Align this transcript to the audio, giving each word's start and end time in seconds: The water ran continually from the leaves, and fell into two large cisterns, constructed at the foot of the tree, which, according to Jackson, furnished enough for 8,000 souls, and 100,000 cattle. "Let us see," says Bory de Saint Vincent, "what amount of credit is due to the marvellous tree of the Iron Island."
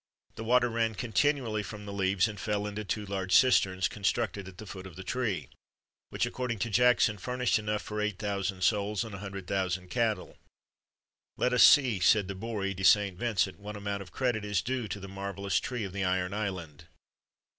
The 0.33 0.43
water 0.43 0.67
ran 0.67 0.95
continually 0.95 1.61
from 1.61 1.85
the 1.85 1.93
leaves, 1.93 2.27
and 2.27 2.39
fell 2.39 2.65
into 2.65 2.83
two 2.83 3.05
large 3.05 3.35
cisterns, 3.35 3.87
constructed 3.87 4.47
at 4.47 4.57
the 4.57 4.65
foot 4.65 4.87
of 4.87 4.95
the 4.95 5.03
tree, 5.03 5.47
which, 6.09 6.25
according 6.25 6.57
to 6.57 6.71
Jackson, 6.71 7.19
furnished 7.19 7.59
enough 7.59 7.83
for 7.83 8.01
8,000 8.01 8.63
souls, 8.63 9.03
and 9.03 9.13
100,000 9.13 9.91
cattle. 9.91 10.39
"Let 11.37 11.53
us 11.53 11.61
see," 11.61 11.99
says 11.99 12.23
Bory 12.25 12.73
de 12.73 12.83
Saint 12.83 13.19
Vincent, 13.19 13.59
"what 13.59 13.77
amount 13.77 14.01
of 14.01 14.11
credit 14.11 14.43
is 14.43 14.63
due 14.63 14.87
to 14.87 14.99
the 14.99 15.07
marvellous 15.07 15.59
tree 15.59 15.83
of 15.83 15.93
the 15.93 16.03
Iron 16.03 16.33
Island." 16.33 16.85